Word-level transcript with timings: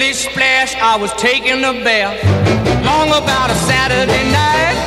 Splish 0.00 0.32
splash, 0.32 0.74
I 0.80 0.96
was 0.96 1.12
taking 1.20 1.62
a 1.62 1.74
bath. 1.84 2.16
Long 2.86 3.08
about 3.12 3.50
a 3.50 3.54
Saturday 3.68 4.24
night. 4.32 4.78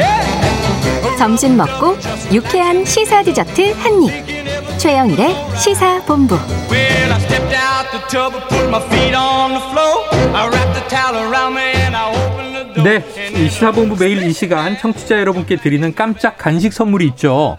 Yeah. 0.00 1.18
점심 1.18 1.58
먹고 1.58 1.98
유쾌한 2.32 2.82
시사 2.82 3.22
디저트 3.22 3.74
한 3.74 4.02
입. 4.02 4.78
최영일의 4.78 5.36
시사 5.58 6.02
본부. 6.06 6.36
Well, 6.70 7.12
I 7.12 7.20
stepped 7.20 7.54
out 7.54 7.90
the 7.90 8.00
tub 8.08 8.32
and 8.32 8.48
put 8.48 8.68
my 8.70 8.80
feet 8.88 9.14
on 9.14 9.50
the 9.50 9.60
floor. 9.68 10.08
I 10.34 10.48
wrapped 10.48 10.72
the 10.72 10.88
towel 10.88 11.20
around 11.20 11.54
me 11.54 11.68
and 11.76 11.94
I 11.94 12.08
opened 12.08 12.54
the 12.56 12.72
door. 12.72 12.82
네, 12.82 13.44
이 13.44 13.50
시사본부 13.50 13.96
매일 14.02 14.22
이 14.22 14.32
시간 14.32 14.78
청취자 14.78 15.20
여러분께 15.20 15.56
드리는 15.56 15.94
깜짝 15.94 16.38
간식 16.38 16.72
선물이 16.72 17.08
있죠. 17.08 17.58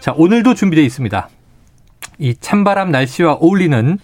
자, 0.00 0.14
오늘도 0.16 0.54
준비되어 0.54 0.82
있습니다. 0.82 1.28
이 2.20 2.34
찬바람 2.40 2.90
날씨와 2.90 3.34
어울리는 3.34 3.98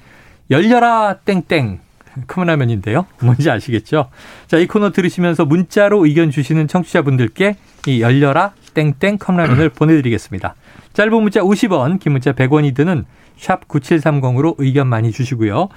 열려라 0.50 1.16
땡땡 1.24 1.88
컵라면인데요. 2.26 3.06
뭔지 3.22 3.50
아시겠죠? 3.50 4.10
자, 4.46 4.58
이 4.58 4.66
코너 4.66 4.90
들으시면서 4.90 5.44
문자로 5.44 6.06
의견 6.06 6.30
주시는 6.30 6.68
청취자분들께 6.68 7.56
이 7.86 8.00
열려라 8.02 8.52
땡땡 8.74 9.18
컵라면을 9.18 9.70
보내드리겠습니다. 9.74 10.54
짧은 10.92 11.22
문자 11.22 11.40
50원, 11.40 12.00
긴 12.00 12.12
문자 12.12 12.32
100원이 12.32 12.74
드는 12.74 13.04
샵 13.36 13.66
9730으로 13.68 14.54
의견 14.58 14.86
많이 14.86 15.12
주시고요. 15.12 15.68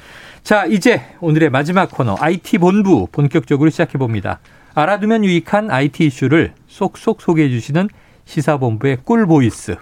자, 0.44 0.66
이제 0.66 1.02
오늘의 1.22 1.50
마지막 1.50 1.90
코너 1.92 2.18
IT 2.20 2.58
본부 2.58 3.08
본격적으로 3.12 3.70
시작해 3.70 3.98
봅니다. 3.98 4.40
알아두면 4.76 5.24
유익한 5.24 5.72
IT 5.72 6.06
이슈를 6.06 6.54
쏙쏙 6.68 7.22
소개해 7.22 7.50
주시는 7.50 7.88
시사본부의 8.26 8.98
꿀보이스 9.04 9.76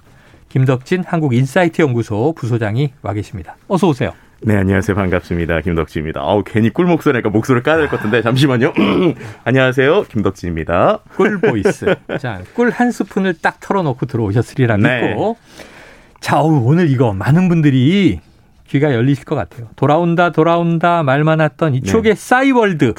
김덕진 0.49 1.03
한국인사이트 1.07 1.81
연구소 1.81 2.33
부소장이 2.33 2.93
와 3.01 3.13
계십니다. 3.13 3.55
어서 3.67 3.87
오세요. 3.87 4.13
네, 4.43 4.57
안녕하세요. 4.57 4.95
반갑습니다. 4.95 5.61
김덕진입니다. 5.61 6.19
아우, 6.21 6.43
괜히 6.43 6.71
꿀 6.71 6.87
목소리니까 6.87 7.29
목소리를 7.29 7.61
까야 7.61 7.77
될 7.77 7.87
것 7.89 7.97
같은데, 7.97 8.23
잠시만요. 8.23 8.73
안녕하세요. 9.45 10.05
김덕진입니다. 10.05 10.99
꿀 11.15 11.39
보이스. 11.39 11.95
자, 12.19 12.41
꿀 12.55 12.71
한 12.71 12.89
스푼을 12.91 13.35
딱 13.39 13.59
털어놓고 13.59 14.07
들어오셨으리라 14.07 14.77
네. 14.77 15.09
믿고. 15.09 15.37
자, 16.21 16.41
오늘 16.41 16.89
이거 16.89 17.13
많은 17.13 17.49
분들이 17.49 18.19
귀가 18.67 18.93
열리실 18.95 19.25
것 19.25 19.35
같아요. 19.35 19.67
돌아온다, 19.75 20.31
돌아온다 20.31 21.03
말 21.03 21.23
많았던 21.23 21.75
이 21.75 21.81
추억의 21.81 22.15
싸이월드. 22.15 22.95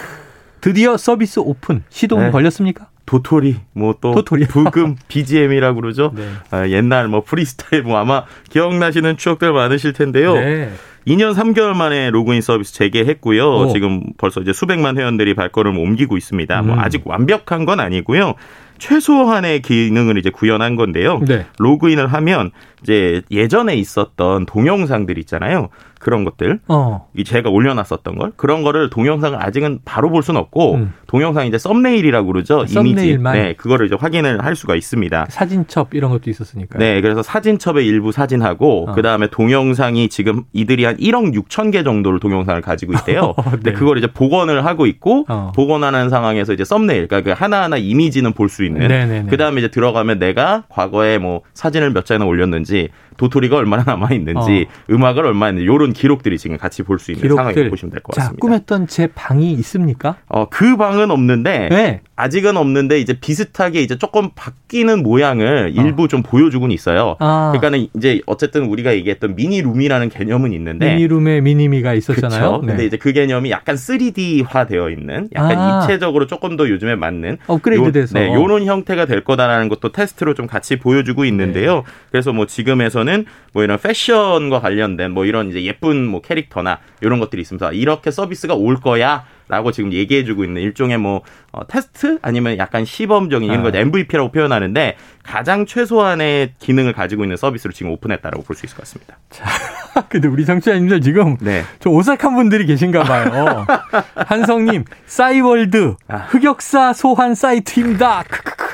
드디어 0.61 0.97
서비스 0.97 1.41
오픈. 1.41 1.83
시동 1.89 2.21
네. 2.21 2.31
걸렸습니까? 2.31 2.87
도토리, 3.05 3.57
뭐 3.73 3.97
또, 4.01 4.15
도토리. 4.15 4.47
브금, 4.47 4.95
BGM이라고 5.09 5.81
그러죠. 5.81 6.13
네. 6.15 6.25
아, 6.53 6.69
옛날 6.69 7.09
뭐 7.09 7.25
프리스타일, 7.25 7.83
뭐 7.83 7.99
아마 7.99 8.27
기억나시는 8.51 9.17
추억들 9.17 9.53
많으실 9.53 9.93
텐데요. 9.93 10.35
네. 10.35 10.71
2년 11.07 11.35
3개월 11.35 11.75
만에 11.75 12.11
로그인 12.11 12.41
서비스 12.41 12.73
재개했고요. 12.75 13.45
오. 13.45 13.73
지금 13.73 14.05
벌써 14.19 14.41
이제 14.41 14.53
수백만 14.53 14.99
회원들이 14.99 15.35
발걸음을 15.35 15.81
옮기고 15.81 16.17
있습니다. 16.17 16.63
뭐 16.63 16.75
음. 16.75 16.81
아직 16.81 17.03
완벽한 17.05 17.65
건 17.65 17.81
아니고요. 17.81 18.35
최소한의 18.83 19.63
기능을 19.63 20.19
이제 20.19 20.29
구현한 20.29 20.75
건데요. 20.75 21.21
네. 21.21 21.47
로그인을 21.59 22.09
하면 22.09 22.51
이제 22.83 23.23
예전에 23.31 23.77
있었던 23.77 24.45
동영상들 24.47 25.19
있잖아요. 25.19 25.69
그런 26.01 26.25
것들. 26.25 26.59
어. 26.67 27.07
이 27.17 27.23
제가 27.23 27.49
올려놨었던 27.49 28.19
걸 28.19 28.33
그런 28.35 28.65
거를 28.65 28.91
동영상을 28.91 29.41
아직은 29.41 29.81
바로 29.85 30.11
볼 30.11 30.25
수는 30.25 30.41
없고 30.41 30.75
음. 30.75 30.93
동영상 31.07 31.47
이제 31.47 31.59
썸네일이라고 31.59 32.27
그러죠 32.27 32.65
이미지 32.69 32.75
썸네일만. 32.75 33.35
네 33.35 33.53
그거를 33.55 33.87
이제 33.87 33.95
확인을 33.95 34.45
할 34.45 34.57
수가 34.57 34.75
있습니다. 34.75 35.27
사진첩 35.29 35.95
이런 35.95 36.11
것도 36.11 36.29
있었으니까요. 36.29 36.81
네, 36.81 37.01
그래서 37.01 37.23
사진첩의 37.23 37.87
일부 37.87 38.11
사진하고 38.11 38.91
어. 38.91 38.95
그 38.95 39.03
다음에 39.03 39.29
동영상이 39.29 40.09
지금 40.09 40.43
이들이 40.53 40.85
한 40.85 40.97
1억 40.97 41.33
6천 41.47 41.71
개 41.71 41.85
정도를 41.85 42.19
동영상을 42.19 42.61
가지고 42.63 42.95
있대요. 42.95 43.35
네. 43.39 43.51
근데 43.53 43.73
그걸 43.73 43.99
이제 43.99 44.09
복원을 44.09 44.67
하고 44.67 44.87
있고 44.87 45.25
어. 45.29 45.53
복원하는 45.55 46.11
상황에서 46.11 46.53
이제 46.53 46.65
썸네일, 46.65 47.07
그러니까 47.07 47.21
그 47.33 47.39
하나하나 47.39 47.77
이미지는 47.77 48.33
볼 48.33 48.49
수 48.49 48.65
있는. 48.65 48.72
네네네. 48.79 49.27
그 49.31 49.37
다음에 49.37 49.61
이제 49.61 49.69
들어가면 49.69 50.19
내가 50.19 50.65
과거에 50.69 51.19
뭐 51.19 51.43
사진을 51.55 51.93
몇 51.93 52.05
장이나 52.07 52.27
올렸는지 52.27 52.89
도토리가 53.17 53.57
얼마나 53.57 53.83
남아 53.85 54.11
있는지 54.13 54.67
음악을 54.91 55.27
얼마나 55.27 55.47
했는지 55.49 55.65
이런 55.65 55.93
기록들이 55.93 56.39
지금 56.39 56.57
같이 56.57 56.83
볼 56.83 56.99
수 56.99 57.13
있는 57.13 57.29
상황이 57.29 57.55
기록들. 57.55 57.71
보시면 57.71 57.91
될것 57.93 58.15
자, 58.15 58.21
같습니다. 58.23 58.41
꾸몄던 58.41 58.87
제 58.87 59.07
방이 59.09 59.53
있습니까? 59.53 60.17
어, 60.29 60.49
그 60.49 60.77
방은 60.77 61.11
없는데 61.11 61.69
네. 61.71 62.01
아직은 62.23 62.57
없는데 62.57 63.01
이제 63.01 63.15
비슷하게 63.19 63.83
이제 63.83 63.99
조금 63.99 64.31
바뀌는 64.37 65.03
모양을 65.03 65.73
일부 65.75 66.07
좀 66.07 66.23
보여주곤 66.23 66.71
있어요. 66.71 67.17
아. 67.19 67.51
그러니까는 67.53 67.89
이제 67.97 68.21
어쨌든 68.27 68.67
우리가 68.67 68.95
얘기했던 68.95 69.35
미니룸이라는 69.35 70.09
개념은 70.09 70.53
있는데 70.53 70.95
미니룸에 70.95 71.41
미니미가 71.41 71.95
있었잖아요. 71.95 72.41
그렇죠. 72.61 72.61
근데 72.67 72.85
이제 72.87 72.97
그 72.97 73.13
개념이 73.13 73.51
약간 73.51 73.75
3D화 73.75 74.69
되어 74.69 74.91
있는 74.91 75.29
약간 75.35 75.59
아. 75.59 75.81
입체적으로 75.83 76.29
조금 76.29 76.57
더 76.57 76.69
요즘에 76.69 76.95
맞는 76.95 77.39
업그레이드 77.49 77.85
요- 77.85 77.91
돼서. 77.93 78.17
네, 78.17 78.33
요런 78.33 78.67
형태가 78.67 79.07
될 79.07 79.25
거다라는 79.25 79.69
것도 79.69 79.91
테스트로 79.91 80.35
좀 80.35 80.47
같이 80.47 80.77
보여주고 80.77 81.25
있는데요. 81.25 81.75
네. 81.77 81.83
그래서 82.13 82.33
뭐 82.33 82.47
지금에서는 82.47 83.25
뭐 83.53 83.65
이런 83.65 83.79
패션과 83.79 84.61
관련된 84.61 85.11
뭐 85.11 85.25
이런 85.25 85.51
이제 85.51 85.65
예쁜 85.65 86.07
뭐 86.07 86.21
캐릭터나 86.21 86.79
이런 87.01 87.19
것들이 87.19 87.43
있으면서 87.43 87.73
이렇게 87.73 88.11
서비스가 88.13 88.55
올 88.55 88.77
거야. 88.77 89.25
라고 89.53 89.71
지금 89.71 89.93
얘기해주고 89.93 90.45
있는 90.45 90.63
일종의 90.63 90.97
뭐 90.97 91.21
어, 91.53 91.67
테스트 91.67 92.19
아니면 92.23 92.57
약간 92.57 92.87
시범적인 92.87 93.47
이런 93.47 93.61
아. 93.61 93.71
걸 93.71 93.77
MVP라고 93.77 94.33
표현하는데 94.33 94.97
가장 95.23 95.67
최소한의 95.67 96.55
기능을 96.59 96.95
가지고 96.95 97.23
있는 97.25 97.37
서비스를 97.37 97.75
지금 97.75 97.93
오픈했다라고 97.93 98.45
볼 98.45 98.57
수 98.57 98.65
있을 98.65 98.77
것 98.77 98.85
같습니다. 98.85 99.19
근데 100.09 100.27
우리 100.27 100.47
정치자님들 100.47 101.03
지금 101.03 101.37
네. 101.43 101.65
좀 101.81 101.93
오싹한 101.93 102.35
분들이 102.35 102.65
계신가 102.65 103.03
봐요. 103.03 103.67
한성님, 104.17 104.85
싸이월드, 105.05 105.97
아. 106.09 106.17
흑역사 106.17 106.95
소환 106.95 107.35
사이트입니다. 107.35 108.25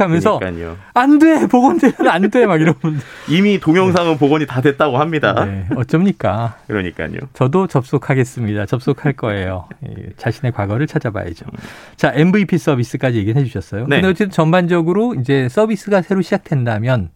하면서 0.05 0.39
그러니까요. 0.39 0.77
안 0.95 1.19
돼! 1.19 1.47
복원되면 1.47 2.09
안 2.09 2.31
돼! 2.31 2.47
막 2.47 2.61
이런 2.61 2.75
분들. 2.75 3.01
이미 3.29 3.59
동영상은 3.59 4.19
복원이 4.19 4.47
다 4.47 4.61
됐다고 4.61 4.99
합니다. 4.99 5.45
네, 5.45 5.67
어쩝니까? 5.77 6.57
그러니까요. 6.67 7.19
저도 7.35 7.67
접속하겠습니다. 7.67 8.67
접속할 8.67 9.13
거예요. 9.15 9.69
예, 9.89 10.11
자신의 10.17 10.53
과거를 10.53 10.87
찾아봐야죠. 10.87 11.47
자, 11.97 12.13
MVP 12.15 12.59
서비스까지 12.59 13.19
얘기해 13.19 13.45
주셨어요. 13.45 13.87
네. 13.87 13.97
근데 13.97 14.09
어쨌든 14.09 14.31
전반적으로 14.31 15.15
이제 15.15 15.49
서비스가 15.49 16.03
새로 16.03 16.23
시작된다면 16.23 17.11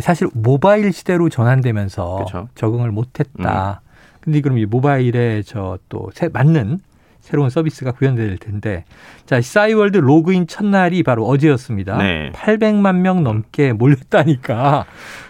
사실 0.00 0.28
모바일 0.32 0.92
시대로 0.92 1.28
전환되면서 1.28 2.24
그쵸. 2.24 2.38
음. 2.38 2.46
적응을 2.54 2.90
못했다. 2.90 3.82
근데 4.20 4.40
그럼 4.40 4.58
이 4.58 4.64
모바일에 4.66 5.42
저 5.42 5.78
또 5.88 6.10
맞는 6.32 6.78
새로운 7.22 7.50
서비스가 7.50 7.92
구현될 7.92 8.36
텐데 8.38 8.84
자 9.26 9.40
싸이월드 9.40 9.98
로그인 9.98 10.46
첫날이 10.48 11.02
바로 11.04 11.24
어제였습니다. 11.26 11.96
네. 11.98 12.32
800만 12.34 12.96
명 12.96 13.22
넘게 13.22 13.72
몰렸다니까 13.72 14.84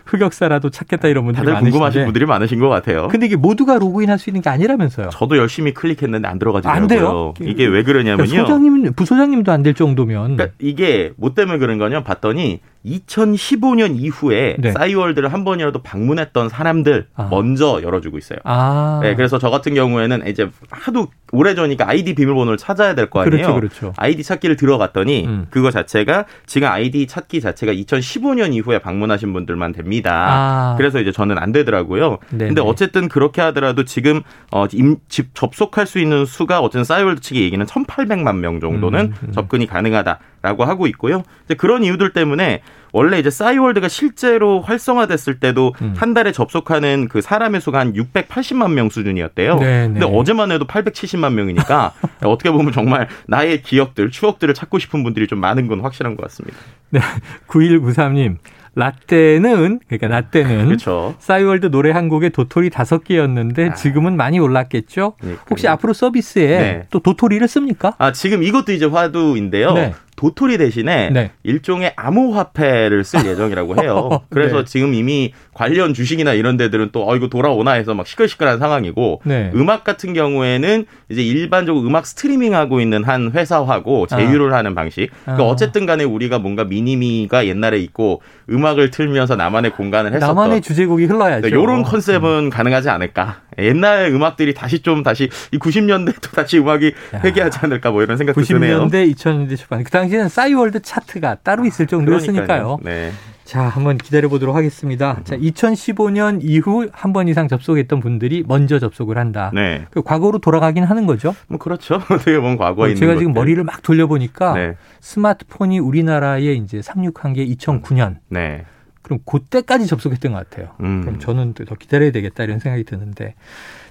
흑역사라도 0.07 0.71
찾겠다 0.71 1.09
이런 1.09 1.25
분들이 1.25 1.45
다들 1.45 1.61
궁금하신 1.61 1.81
많으신데 1.81 2.05
분들이 2.07 2.27
많으신 2.27 2.59
것 2.59 2.69
같아요. 2.69 3.09
근데 3.09 3.27
이게 3.27 3.37
모두가 3.37 3.79
로그인할 3.79 4.19
수 4.19 4.31
있는 4.31 4.41
게 4.43 4.51
아니라면서요. 4.51 5.11
저도 5.11 5.37
열심히 5.37 5.73
클릭했는데 5.75 6.27
안 6.27 6.39
들어가지고요. 6.39 6.75
안 6.75 6.87
돼요? 6.87 7.35
이게 7.41 7.67
왜 7.67 7.83
그러냐면요. 7.83 8.27
그러니까 8.29 8.43
소장님, 8.47 8.93
부소장님도 8.95 9.53
안 9.53 9.63
될 9.63 9.75
정도면 9.75 10.37
그러니까 10.37 10.57
이게 10.59 11.13
뭐 11.17 11.35
때문에 11.35 11.59
그런 11.59 11.79
거냐 11.79 12.03
봤더니 12.03 12.61
2015년 12.85 13.97
이후에 13.99 14.57
네. 14.59 14.73
싸이월드를 14.73 15.33
한 15.33 15.45
번이라도 15.45 15.83
방문했던 15.83 16.49
사람들 16.49 17.07
아. 17.15 17.29
먼저 17.31 17.81
열어주고 17.83 18.19
있어요. 18.19 18.39
아, 18.45 19.01
네, 19.03 19.15
그래서 19.15 19.39
저 19.39 19.51
같은 19.51 19.75
경우에는 19.75 20.27
이제 20.27 20.49
하도 20.71 21.09
오래전이니까 21.33 21.89
아이디 21.89 22.15
비밀번호를 22.15 22.59
찾아야 22.59 22.95
될 22.95 23.09
거 23.11 23.21
아니에요. 23.21 23.31
그렇죠, 23.31 23.55
그렇죠. 23.55 23.93
아이디 23.97 24.23
찾기를 24.23 24.57
들어갔더니 24.57 25.27
음. 25.27 25.47
그거 25.51 25.71
자체가 25.71 26.25
지금 26.47 26.69
아이디 26.69 27.07
찾기 27.07 27.41
자체가 27.41 27.73
2015년 27.73 28.55
이후에 28.55 28.79
방문하신 28.79 29.33
분들만 29.33 29.73
됩니다. 29.73 30.27
아. 30.31 30.75
그래서 30.77 31.01
이제 31.01 31.13
저는 31.13 31.39
안 31.39 31.53
되더라고요. 31.53 32.19
네네. 32.31 32.47
근데 32.49 32.61
어쨌든 32.63 33.09
그렇게 33.09 33.41
하더라도 33.43 33.85
지금 33.85 34.23
어, 34.51 34.67
임, 34.73 34.97
집 35.09 35.35
접속할 35.35 35.87
수 35.87 35.99
있는 35.99 36.25
수가 36.25 36.61
어쨌든 36.61 36.85
싸이월드 36.85 37.21
측의 37.21 37.43
얘기는 37.43 37.65
1,800만 37.65 38.37
명 38.39 38.61
정도는 38.61 39.01
음, 39.01 39.15
음. 39.29 39.33
접근이 39.33 39.67
가능하다 39.67 40.19
라고 40.43 40.65
하고 40.65 40.87
있고요. 40.89 41.23
이제 41.45 41.55
그런 41.55 41.85
이유들 41.85 42.13
때문에 42.13 42.63
원래 42.93 43.19
이제 43.19 43.31
싸이월드가 43.31 43.89
실제로 43.89 44.61
활성화됐을 44.61 45.41
때도 45.41 45.73
음. 45.81 45.95
한 45.97 46.13
달에 46.15 46.31
접속하는 46.33 47.09
그 47.09 47.21
사람의 47.23 47.61
수가 47.61 47.79
한 47.79 47.95
680만 47.95 48.73
명 48.73 48.91
수준이었대요. 48.91 49.59
네네. 49.59 50.01
근데 50.01 50.05
어제만 50.05 50.53
해도 50.53 50.67
870만 50.67 51.33
명이니까 51.33 51.95
어떻게 52.25 52.51
보면 52.51 52.73
정말 52.73 53.09
나의 53.27 53.63
기억들, 53.63 54.11
추억들을 54.11 54.53
찾고 54.53 54.79
싶은 54.79 55.03
분들이 55.03 55.27
좀 55.27 55.39
많은 55.39 55.69
건 55.69 55.81
확실한 55.81 56.17
것 56.17 56.23
같습니다. 56.25 56.59
네, 56.91 57.01
9193님. 57.49 58.37
라떼는 58.75 59.81
그러니까 59.87 60.09
라떼는 60.09 60.65
그렇죠. 60.67 61.15
싸이월드 61.19 61.71
노래 61.71 61.91
한 61.91 62.09
곡에 62.09 62.31
도토리 62.31 62.71
다섯 62.71 63.05
개였는데 63.05 63.71
아. 63.71 63.75
지금은 63.75 64.17
많이 64.17 64.39
올랐겠죠? 64.39 65.15
그러니까요. 65.21 65.47
혹시 65.51 65.69
앞으로 65.69 65.93
서비스에 65.93 66.47
네. 66.47 66.87
또 66.91 67.01
도토리를 67.01 67.47
씁니까? 67.49 67.95
아, 67.99 68.13
지금 68.13 68.43
이것도 68.43 68.73
이제 68.73 68.87
화두인데요. 68.87 69.75
네. 69.75 69.95
도토리 70.23 70.57
대신에 70.57 71.11
네. 71.11 71.33
일종의 71.43 71.95
암호화폐를 71.97 73.03
쓸 73.03 73.27
예정이라고 73.27 73.83
해요. 73.83 74.23
그래서 74.31 74.59
네. 74.59 74.65
지금 74.65 74.95
이미 74.95 75.33
관련 75.53 75.95
주식이나 75.95 76.33
이런 76.33 76.57
데들은 76.57 76.91
또 76.93 77.03
어 77.03 77.17
이거 77.17 77.27
돌아오나 77.29 77.73
해서 77.73 77.95
막 77.95 78.07
시끌시끌한 78.07 78.61
상황이고 78.61 79.23
네. 79.25 79.51
음악 79.57 79.83
같은 79.83 80.15
경우에는 80.15 80.87
이제 81.09 81.21
일반적으로 81.21 81.85
음악 81.85 82.07
스트리밍 82.07 82.55
하고 82.55 82.81
있는 82.81 83.03
한 83.03 83.33
회사하고 83.35 84.07
제휴를 84.07 84.55
하는 84.55 84.77
방식. 84.77 85.11
그러니까 85.25 85.45
아. 85.45 85.49
어쨌든 85.49 85.85
간에 85.85 86.05
우리가 86.05 86.39
뭔가 86.39 86.63
미니미가 86.63 87.47
옛날에 87.49 87.79
있고 87.81 88.23
음악을 88.49 88.91
틀면서 88.93 89.35
나만의 89.35 89.73
공간을 89.73 90.13
했었던 90.15 90.37
나만의 90.37 90.61
주제곡이 90.61 91.07
흘러야죠. 91.07 91.49
이런 91.49 91.83
컨셉은 91.83 92.51
가능하지 92.51 92.89
않을까. 92.91 93.41
옛날 93.59 94.07
음악들이 94.13 94.55
다시 94.55 94.81
좀 94.81 95.03
다시 95.03 95.29
이 95.51 95.59
90년대 95.59 96.15
또 96.23 96.31
다시 96.31 96.59
음악이 96.59 96.93
회귀하지 97.25 97.59
않을까 97.63 97.91
뭐 97.91 98.03
이런 98.03 98.17
생각도 98.17 98.41
드네요. 98.41 98.87
90년대, 98.87 99.15
2000년대 99.15 99.59
초반. 99.59 99.83
그 99.85 99.91
당시 99.91 100.12
에는 100.15 100.29
싸이월드 100.29 100.81
차트가 100.83 101.37
따로 101.43 101.65
있을 101.65 101.87
정도였으니까요. 101.87 102.79
네. 102.83 103.11
자, 103.45 103.63
한번 103.63 103.99
기다려 103.99 104.29
보도록 104.29 104.55
하겠습니다. 104.57 105.21
자, 105.25 105.37
2015년 105.37 106.41
이후 106.43 106.89
한 106.93 107.13
번 107.13 107.29
이상 107.29 107.49
접속했던 107.49 108.01
분들이 108.01 108.45
먼저 108.47 108.79
접속을 108.79 109.19
한다. 109.19 109.51
네. 109.53 109.85
그 109.91 110.03
과거로 110.03 110.39
돌아가긴 110.39 110.85
하는 110.85 111.07
거죠. 111.07 111.35
뭐 111.49 111.59
그렇죠. 111.59 111.97
어떻게 112.11 112.39
보면 112.39 112.57
과거에 112.57 112.91
있는 112.91 113.01
제가 113.01 113.13
지금 113.19 113.33
것들. 113.33 113.41
머리를 113.41 113.65
막 113.65 113.83
돌려보니까 113.83 114.55
네. 114.55 114.77
스마트폰이 115.01 115.79
우리나라에 115.81 116.53
이제 116.55 116.81
상륙한 116.83 117.33
게 117.33 117.45
2009년. 117.47 118.17
네. 118.29 118.65
그럼 119.13 119.21
그때까지 119.25 119.87
접속했던 119.87 120.33
것 120.33 120.49
같아요. 120.49 120.75
음. 120.81 121.03
그럼 121.03 121.19
저는 121.19 121.55
더 121.55 121.75
기다려야 121.75 122.13
되겠다 122.13 122.45
이런 122.45 122.59
생각이 122.59 122.85
드는데. 122.85 123.35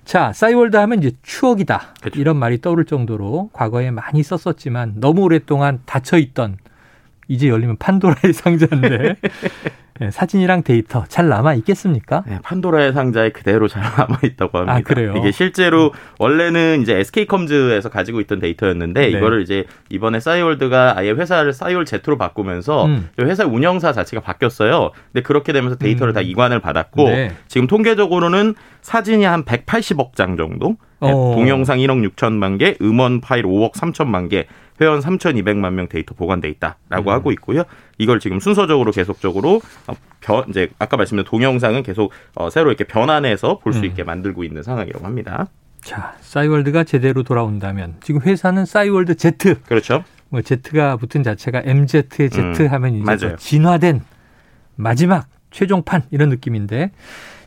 자, 0.04 0.34
싸이월드 0.34 0.76
하면 0.78 1.00
이제 1.00 1.12
추억이다. 1.22 1.94
그렇죠. 2.02 2.20
이런 2.20 2.38
말이 2.38 2.60
떠오를 2.60 2.86
정도로 2.86 3.50
과거에 3.54 3.92
많이 3.92 4.24
썼었지만 4.24 4.96
너무 4.98 5.22
오랫동안 5.22 5.82
닫혀 5.86 6.18
있던 6.18 6.58
이제 7.28 7.48
열리면 7.50 7.78
판도라의 7.78 8.34
상자인데 8.34 9.16
예, 10.02 10.10
사진이랑 10.10 10.64
데이터 10.64 11.06
잘 11.08 11.28
남아 11.28 11.54
있겠습니까? 11.56 12.24
네, 12.26 12.40
판도라의 12.42 12.94
상자에 12.94 13.30
그대로 13.30 13.68
잘 13.68 13.84
남아 13.98 14.20
있다고 14.24 14.58
합니다. 14.58 14.76
아, 14.76 14.82
그래요? 14.82 15.14
이게 15.16 15.32
실제로 15.32 15.94
원래는 16.18 16.82
이제 16.82 16.98
SK컴즈에서 16.98 17.90
가지고 17.90 18.20
있던 18.22 18.40
데이터였는데 18.40 19.02
네. 19.02 19.08
이거를 19.10 19.44
이제 19.44 19.66
이번에 19.90 20.20
싸이월드가 20.20 20.98
아예 20.98 21.12
회사를 21.12 21.54
싸이월드 21.54 21.86
제트로 21.86 22.18
바꾸면서 22.18 22.86
음. 22.86 23.10
회사 23.20 23.46
운영사 23.46 23.94
자체가 23.94 24.22
바뀌었어요. 24.22 24.92
근데 25.12 25.22
그렇게 25.22 25.54
되면서 25.54 25.76
데이터를 25.78 26.14
음. 26.14 26.16
다 26.16 26.22
이관을 26.22 26.60
받았고 26.60 27.10
네. 27.10 27.32
지금 27.48 27.68
통계적으로는 27.68 28.56
사진이 28.82 29.24
한 29.26 29.46
180억 29.46 30.16
장 30.16 30.38
정도, 30.38 30.78
네, 31.02 31.12
어. 31.12 31.34
동영상 31.36 31.78
1억 31.78 32.16
6천만 32.16 32.58
개, 32.58 32.76
음원 32.82 33.22
파일 33.22 33.44
5억 33.44 33.74
3천만 33.74 34.30
개, 34.30 34.48
회원 34.82 35.00
3,200만 35.00 35.74
명 35.74 35.88
데이터 35.88 36.16
보관돼 36.16 36.50
있다라고 36.50 37.10
음. 37.12 37.14
하고 37.14 37.32
있고요. 37.34 37.64
이걸 37.98 38.20
지금 38.20 38.40
순서적으로 38.40 38.92
계속적으로 38.92 39.62
어, 39.88 39.94
변 40.20 40.46
이제 40.50 40.70
아까 40.80 40.98
말씀드린 40.98 41.26
동영상은 41.26 41.84
계속 41.84 42.12
어, 42.36 42.50
새로 42.50 42.70
이렇게 42.70 42.84
변환해서 42.84 43.60
볼수 43.60 43.80
음. 43.80 43.86
있게 43.86 44.04
만들고 44.04 44.44
있는 44.44 44.64
상황이라고 44.64 45.06
합니다. 45.06 45.48
자, 45.82 46.16
싸이월드가 46.22 46.84
제대로 46.84 47.24
돌아온다면 47.24 47.96
지금 48.02 48.22
회사는 48.22 48.66
싸이월드 48.66 49.16
Z. 49.16 49.56
그렇죠? 49.68 50.04
뭐 50.30 50.42
Z가 50.42 50.98
붙은 50.98 51.24
자체가 51.24 51.62
MZ의 51.66 52.30
Z 52.30 52.40
음, 52.40 52.68
하면 52.72 52.96
이제 52.96 53.04
맞아요. 53.04 53.20
더 53.20 53.36
진화된 53.36 54.02
마지막 54.76 55.28
최종판 55.52 56.04
이런 56.12 56.30
느낌인데 56.30 56.92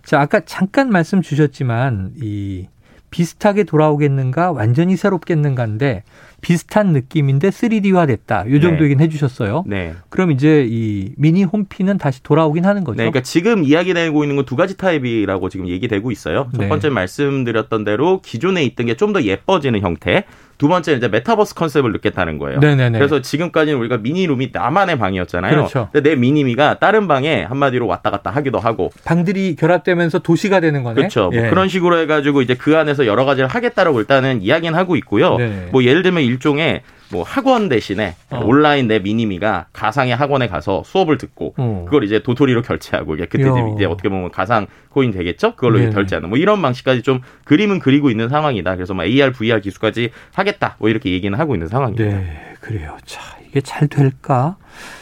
자 0.04 0.20
아까 0.20 0.40
잠깐 0.40 0.90
말씀 0.90 1.22
주셨지만 1.22 2.12
이 2.16 2.68
비슷하게 3.10 3.64
돌아오겠는가 3.64 4.52
완전히 4.52 4.96
새롭겠는가인데 4.96 6.02
비슷한 6.44 6.88
느낌인데 6.92 7.48
3D화 7.48 8.06
됐다 8.06 8.44
요 8.50 8.60
정도 8.60 8.80
네. 8.80 8.84
얘기는 8.84 9.02
해주셨어요. 9.02 9.64
네. 9.66 9.94
그럼 10.10 10.30
이제 10.30 10.66
이 10.68 11.12
미니 11.16 11.42
홈피는 11.42 11.96
다시 11.96 12.22
돌아오긴 12.22 12.66
하는 12.66 12.84
거죠. 12.84 12.98
네, 12.98 13.04
그러니까 13.04 13.22
지금 13.22 13.64
이야기되고 13.64 14.22
있는 14.22 14.36
건 14.36 14.44
두 14.44 14.56
가지 14.56 14.76
타입이라고 14.76 15.48
지금 15.48 15.68
얘기되고 15.68 16.10
있어요. 16.10 16.48
첫 16.52 16.60
네. 16.60 16.68
번째 16.68 16.90
말씀드렸던 16.90 17.84
대로 17.84 18.20
기존에 18.20 18.62
있던 18.64 18.86
게 18.86 18.94
좀 18.94 19.14
더 19.14 19.22
예뻐지는 19.22 19.80
형태. 19.80 20.24
두 20.56 20.68
번째는 20.68 20.98
이제 20.98 21.08
메타버스 21.08 21.56
컨셉을 21.56 21.90
넣겠다는 21.92 22.38
거예요. 22.38 22.60
네네네. 22.60 22.96
그래서 22.96 23.20
지금까지는 23.20 23.76
우리가 23.80 23.96
미니룸이 23.98 24.50
나만의 24.52 24.98
방이었잖아요. 24.98 25.50
그렇죠. 25.52 25.88
근데 25.92 26.10
내 26.10 26.16
미니미가 26.16 26.78
다른 26.78 27.08
방에 27.08 27.42
한마디로 27.42 27.88
왔다 27.88 28.10
갔다 28.12 28.30
하기도 28.30 28.60
하고. 28.60 28.92
방들이 29.04 29.56
결합되면서 29.56 30.20
도시가 30.20 30.60
되는 30.60 30.84
거네. 30.84 30.94
그렇죠. 30.94 31.30
뭐 31.32 31.42
예. 31.44 31.50
그런 31.50 31.68
식으로 31.68 31.98
해가지고 31.98 32.40
이제 32.40 32.54
그 32.54 32.76
안에서 32.76 33.04
여러 33.06 33.24
가지를 33.24 33.48
하겠다라고 33.48 33.98
일단은 33.98 34.42
이야기는 34.42 34.78
하고 34.78 34.94
있고요. 34.94 35.36
네. 35.38 35.68
뭐 35.72 35.82
예를 35.82 36.02
들면 36.02 36.22
일종의 36.34 36.82
뭐 37.10 37.22
학원 37.22 37.68
대신에 37.68 38.16
어. 38.30 38.40
온라인 38.44 38.88
내 38.88 38.98
미니미가 38.98 39.66
가상의 39.72 40.16
학원에 40.16 40.48
가서 40.48 40.82
수업을 40.84 41.18
듣고 41.18 41.54
어. 41.56 41.84
그걸 41.86 42.04
이제 42.04 42.20
도토리로 42.20 42.62
결제하고 42.62 43.14
이게 43.14 43.26
그때 43.26 43.46
야. 43.46 43.52
이제 43.74 43.84
어떻게 43.84 44.08
보면 44.08 44.30
가상 44.30 44.66
코인 44.88 45.12
되겠죠? 45.12 45.54
그걸로 45.54 45.76
이제 45.76 45.86
네네. 45.86 45.94
결제하는 45.94 46.28
뭐 46.28 46.38
이런 46.38 46.60
방식까지 46.60 47.02
좀 47.02 47.20
그림은 47.44 47.78
그리고 47.78 48.10
있는 48.10 48.28
상황이다. 48.28 48.74
그래서 48.74 48.94
막 48.94 49.04
AR, 49.04 49.32
VR 49.32 49.60
기술까지 49.60 50.10
하겠다. 50.32 50.76
뭐 50.78 50.88
이렇게 50.88 51.10
얘기는 51.10 51.36
하고 51.38 51.54
있는 51.54 51.68
상황입니다. 51.68 52.04
네, 52.04 52.54
그래요. 52.60 52.96
자, 53.04 53.20
이게 53.46 53.60
잘 53.60 53.86
될까? 53.86 54.56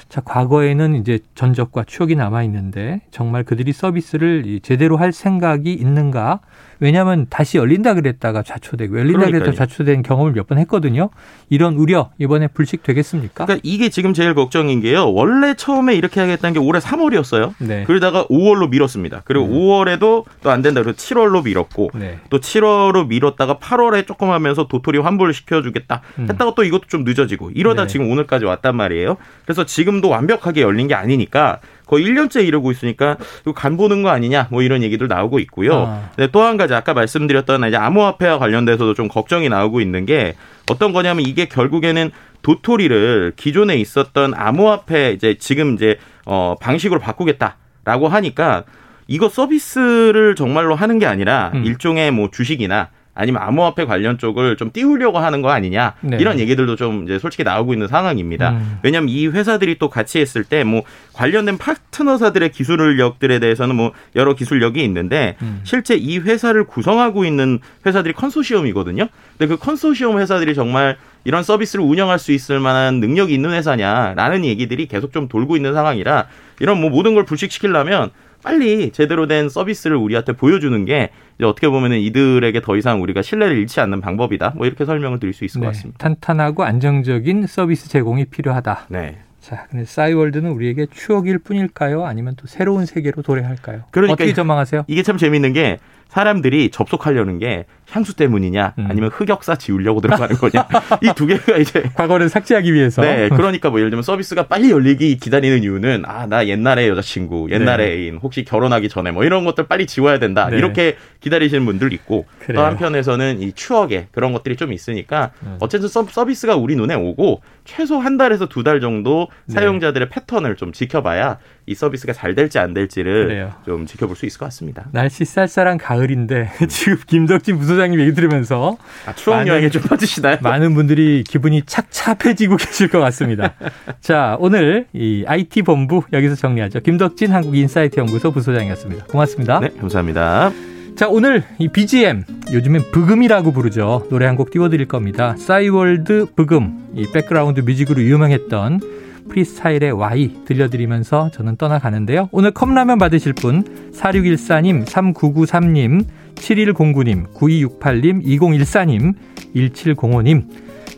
자, 0.09 0.21
과거에는 0.21 0.97
이제 0.97 1.21
전적과 1.35 1.85
추억이 1.85 2.17
남아 2.17 2.43
있는데 2.45 3.01
정말 3.11 3.45
그들이 3.45 3.73
서비스를 3.73 4.43
이 4.47 4.61
제대로 4.61 4.99
할 4.99 5.13
생각이 5.13 5.73
있는가? 5.73 6.41
왜냐하면 6.83 7.27
다시 7.31 7.59
열린다 7.59 7.95
그랬다가 7.95 8.43
좌초되고 8.43 8.99
열린다 8.99 9.27
그랬다가. 9.27 9.53
좌초된 9.53 10.03
경험을 10.03 10.33
몇 10.33 10.43
번 10.49 10.59
했거든요. 10.59 11.11
이런 11.49 11.75
우려 11.75 12.11
이번에 12.19 12.49
불식 12.49 12.83
되겠습니까? 12.83 13.45
그러니까 13.47 13.61
이게 13.63 13.89
지금 13.89 14.13
제일 14.13 14.35
걱정인 14.35 14.81
게요. 14.81 15.13
원래 15.13 15.55
처음에 15.55 15.95
이렇게 15.95 16.19
하겠다는 16.19 16.55
게 16.55 16.59
올해 16.59 16.81
3월이었어요. 16.81 17.55
네. 17.59 17.85
그러다가 17.85 18.27
5월로 18.27 18.69
미뤘습니다. 18.71 19.23
그리고 19.25 19.47
5월에도 19.47 20.25
또 20.43 20.51
안 20.51 20.61
된다. 20.63 20.83
그래서 20.83 20.97
7월로 20.99 21.45
미뤘고 21.45 21.91
네. 21.95 22.19
또 22.31 22.41
7월로 22.41 23.07
미뤘다가 23.07 23.59
8월에 23.59 24.07
조금 24.07 24.31
하면서 24.31 24.67
도토리 24.67 24.99
환불을 24.99 25.33
시켜주겠다 25.33 26.03
음. 26.19 26.27
했다가 26.29 26.55
또 26.57 26.65
이것도 26.65 26.89
좀 26.89 27.05
늦어지고 27.05 27.51
이러다 27.55 27.83
네. 27.83 27.87
지금 27.87 28.11
오늘까지 28.11 28.45
왔단 28.45 28.75
말이에요. 28.77 29.17
그래서 29.45 29.65
지금도 29.65 30.09
완벽하게 30.09 30.63
열린 30.63 30.89
게 30.89 30.95
아니니까 30.95 31.61
거의 31.93 32.07
1년째 32.07 32.47
이러고 32.47 32.71
있으니까 32.71 33.19
이거 33.43 33.53
간 33.53 33.77
보는 33.77 34.03
거 34.03 34.09
아니냐 34.09 34.49
뭐 34.51 34.63
이런 34.63 34.83
얘기들 34.83 35.09
나오고 35.09 35.41
있고요. 35.41 35.75
아. 35.75 36.11
근데 36.17 36.31
또한 36.33 36.57
가지 36.57 36.73
아까 36.73 36.95
말씀드렸던 36.95 37.69
이제 37.69 37.77
암호화폐와 37.77 38.39
관련돼서도 38.39 38.95
좀 38.95 39.09
걱정이 39.09 39.51
나오고 39.51 39.83
있는 39.83 40.07
게 40.07 40.35
어떤 40.71 40.95
거냐면 40.95 41.27
이게 41.27 41.45
결국에는 41.45 42.11
도토리를 42.41 43.35
기존에 43.37 43.77
있었던 43.77 44.33
암호화폐 44.35 45.13
이제 45.13 45.37
지금 45.39 45.75
이제 45.75 45.99
어 46.25 46.55
방식으로 46.63 46.99
바꾸겠다라고 46.99 48.09
하니까 48.09 48.65
이거 49.07 49.29
서비스를 49.29 50.35
정말로 50.35 50.75
하는 50.75 50.99
게 50.99 51.05
아니라 51.05 51.51
음. 51.53 51.67
일종의 51.67 52.11
뭐 52.11 52.31
주식이나 52.33 52.89
아니면 53.15 53.43
암호화폐 53.43 53.85
관련 53.85 54.17
쪽을 54.17 54.57
좀 54.57 54.71
띄우려고 54.73 55.19
하는 55.19 55.43
거 55.43 55.51
아니냐 55.51 55.95
네. 56.01 56.17
이런 56.19 56.39
얘기들도 56.39 56.77
좀 56.77 57.05
이제 57.05 57.19
솔직히 57.19 57.45
나오고 57.45 57.75
있는 57.75 57.87
상황입니다. 57.89 58.51
음. 58.53 58.79
왜냐하면 58.83 59.11
이 59.11 59.27
회사들이 59.27 59.79
또 59.79 59.91
같이 59.91 60.19
했을 60.19 60.45
때 60.45 60.63
뭐 60.65 60.83
관련된 61.13 61.59
파트너사들의 61.59 62.53
기술력들에 62.53 63.39
대해서는 63.39 63.75
뭐 63.77 63.93
여러 64.17 64.35
기술력이 64.35 64.83
있는데 64.85 65.37
음. 65.43 65.61
실제 65.65 65.95
이 65.95 66.19
회사를 66.19 66.65
구성하고 66.65 67.25
있는 67.25 67.59
회사들이 67.85 68.15
컨소시엄이거든요. 68.15 69.09
근데 69.37 69.47
그 69.55 69.59
컨소시엄 69.59 70.19
회사들이 70.19 70.55
정말 70.55 70.97
이런 71.25 71.43
서비스를 71.43 71.85
운영할 71.85 72.19
수 72.19 72.33
있을 72.33 72.61
만한 72.61 73.01
능력이 73.01 73.35
있는 73.35 73.51
회사냐라는 73.51 74.45
얘기들이 74.45 74.87
계속 74.87 75.13
좀 75.13 75.29
돌고 75.29 75.57
있는 75.57 75.75
상황이라 75.75 76.27
이런 76.61 76.81
뭐 76.81 76.91
모든 76.91 77.15
걸 77.15 77.25
불식시키려면 77.25 78.11
빨리 78.43 78.91
제대로 78.91 79.27
된 79.27 79.49
서비스를 79.49 79.97
우리한테 79.97 80.33
보여주는 80.33 80.85
게 80.85 81.11
이제 81.39 81.45
어떻게 81.45 81.69
보면은 81.69 81.99
이들에게 81.99 82.61
더 82.61 82.77
이상 82.77 83.03
우리가 83.03 83.23
신뢰를 83.23 83.57
잃지 83.57 83.81
않는 83.81 84.01
방법이다. 84.01 84.55
뭐 84.57 84.67
이렇게 84.67 84.85
설명을 84.85 85.19
드릴 85.21 85.33
수 85.33 85.45
있을 85.45 85.61
것 85.61 85.67
네, 85.67 85.73
같습니다. 85.73 85.99
탄탄하고 85.99 86.65
안정적인 86.65 87.47
서비스 87.47 87.89
제공이 87.89 88.27
필요하다. 88.27 88.87
네. 88.89 89.19
자, 89.43 89.67
근데 89.71 89.85
싸이월드는 89.85 90.51
우리에게 90.53 90.87
추억일 90.95 91.39
뿐일까요? 91.39 92.05
아니면 92.07 92.35
또 92.37 92.47
새로운 92.47 92.87
세계로 92.87 93.23
도래할까요? 93.23 93.83
그러니까 93.91 94.13
어떻게 94.15 94.31
이- 94.31 94.35
전망하세요? 94.35 94.85
이게 94.87 95.03
참 95.03 95.17
재밌는 95.17 95.53
게 95.53 95.79
사람들이 96.09 96.71
접속하려는 96.71 97.39
게 97.39 97.65
향수 97.91 98.15
때문이냐 98.15 98.75
음. 98.79 98.87
아니면 98.89 99.11
흑역사 99.13 99.57
지우려고 99.57 100.01
들어가는 100.03 100.37
거냐 100.37 100.69
이 101.03 101.11
두 101.17 101.27
개가 101.27 101.57
이제 101.57 101.83
과거를 101.95 102.29
삭제하기 102.29 102.73
위해서. 102.73 103.01
네 103.03 103.31
그러니까 103.31 103.71
뭐 103.71 103.81
예를 103.81 103.91
들면 103.91 104.03
서비스가 104.03 104.47
빨리 104.47 104.71
열리기 104.71 105.17
기다리는 105.17 105.63
이유는 105.63 106.05
아 106.07 106.27
나 106.27 106.47
옛날에 106.47 106.87
여자친구 106.89 107.49
옛날에 107.51 107.87
네. 107.87 107.93
애인 107.93 108.19
혹시 108.23 108.45
결혼하기 108.45 108.91
전에 108.91 109.11
뭐 109.11 109.25
이런 109.25 109.45
것들 109.45 109.67
빨리 109.67 109.87
지워야 109.87 110.19
된다 110.19 110.49
네. 110.51 110.59
이렇게 110.59 110.97
기다리시는 111.23 111.65
분들 111.65 111.93
있고 111.95 112.27
그래요. 112.41 112.61
또 112.61 112.67
한편에서는 112.67 113.41
이 113.41 113.53
추억에 113.53 114.09
그런 114.11 114.33
것들이 114.33 114.57
좀 114.57 114.73
있으니까 114.73 115.31
음. 115.43 115.57
어쨌든 115.61 115.89
서, 115.89 116.05
서비스가 116.05 116.57
우리 116.57 116.77
눈에 116.77 116.95
오고 116.95 117.41
최소 117.65 117.99
한 117.99 118.17
달에서 118.17 118.47
두 118.47 118.63
달 118.63 118.81
정도 118.81 119.29
네. 119.47 119.55
사용자들의 119.55 120.09
패턴을 120.09 120.57
좀 120.57 120.73
지켜봐야 120.73 121.39
이 121.67 121.75
서비스가 121.75 122.13
잘 122.13 122.35
될지 122.35 122.59
안 122.59 122.75
될지를 122.75 123.27
그래요. 123.29 123.53
좀 123.65 123.87
지켜볼 123.87 124.17
수 124.17 124.27
있을 124.27 124.39
것 124.39 124.47
같습니다. 124.47 124.87
날씨 124.93 125.25
쌀쌀한 125.25 125.79
가을인데 125.79 126.51
지금 126.69 126.97
김덕진 127.07 127.59
부소장님 127.59 128.01
얘기 128.01 128.13
들으면서 128.15 128.77
아, 129.07 129.13
추억 129.15 129.47
여행에 129.47 129.71
좀 129.71 129.83
빠지시나요? 129.83 130.39
많은 130.43 130.75
분들이 130.75 131.23
기분이 131.27 131.63
착잡해지고 131.67 132.57
계실 132.63 132.89
것 132.89 132.99
같습니다. 133.01 133.55
자, 134.01 134.37
오늘 134.41 134.87
이 134.93 135.25
IT 135.27 135.63
본부 135.63 136.03
여기서 136.13 136.35
정리하죠. 136.35 136.81
김덕진 136.81 137.33
한국인사이트 137.33 138.01
연구소 138.01 138.33
부소장이었습니다. 138.33 139.05
고맙습니다. 139.07 139.61
네, 139.61 139.69
감사합니다. 139.79 140.51
자, 140.97 141.09
오늘 141.09 141.43
이 141.59 141.69
BGM, 141.69 142.25
요즘엔 142.53 142.83
브금이라고 142.93 143.53
부르죠. 143.53 144.07
노래 144.11 144.27
한 144.27 144.37
곡 144.37 144.51
띄워드릴 144.51 144.87
겁니다. 144.87 145.35
싸이월드 145.37 146.27
브금, 146.37 146.91
이 146.95 147.07
background 147.13 147.61
music으로 147.61 148.03
유명했던 148.03 148.81
프리스타일의 149.29 149.93
Y 149.93 150.45
들려드리면서 150.47 151.31
저는 151.33 151.57
떠나가는데요. 151.57 152.29
오늘 152.33 152.51
컵라면 152.51 152.99
받으실 152.99 153.33
분, 153.33 153.65
4614님, 153.95 154.85
3993님, 154.85 156.05
7109님, 156.35 157.33
9268님, 157.35 158.25
2014님, 158.25 159.15
1705님. 159.55 160.45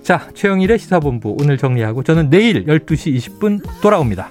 자, 0.03 0.29
최영일의 0.35 0.79
시사본부 0.79 1.37
오늘 1.41 1.57
정리하고 1.57 2.03
저는 2.03 2.31
내일 2.31 2.67
12시 2.67 3.17
20분 3.17 3.61
돌아옵니다. 3.81 4.31